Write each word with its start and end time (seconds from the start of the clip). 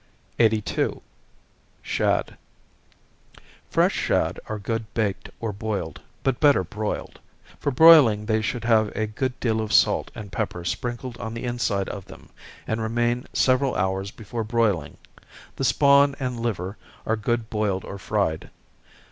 82. 0.39 0.99
Shad. 1.83 2.35
Fresh 3.69 3.93
shad 3.93 4.39
are 4.47 4.57
good 4.57 4.91
baked 4.95 5.29
or 5.39 5.53
boiled, 5.53 6.01
but 6.23 6.39
better 6.39 6.63
broiled. 6.63 7.19
For 7.59 7.69
broiling, 7.71 8.25
they 8.25 8.41
should 8.41 8.63
have 8.63 8.87
a 8.97 9.05
good 9.05 9.39
deal 9.39 9.61
of 9.61 9.71
salt 9.71 10.09
and 10.15 10.31
pepper 10.31 10.65
sprinkled 10.65 11.17
on 11.19 11.35
the 11.35 11.43
inside 11.43 11.87
of 11.87 12.05
them, 12.05 12.29
and 12.65 12.81
remain 12.81 13.27
several 13.31 13.75
hours 13.75 14.09
before 14.09 14.43
broiling. 14.43 14.97
The 15.57 15.63
spawn 15.65 16.15
and 16.19 16.39
liver 16.39 16.77
are 17.05 17.15
good 17.15 17.51
boiled 17.51 17.85
or 17.85 17.99
fried. 17.99 18.49